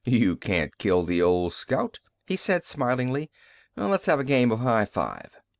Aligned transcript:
"You 0.03 0.35
can't 0.35 0.75
kill 0.79 1.03
the 1.03 1.21
old 1.21 1.53
scout," 1.53 1.99
he 2.25 2.35
said, 2.35 2.65
smilingly. 2.65 3.29
"Let's 3.75 4.07
have 4.07 4.19
a 4.19 4.23
game 4.23 4.51
of 4.51 4.61
high 4.61 4.85
five." 4.85 5.29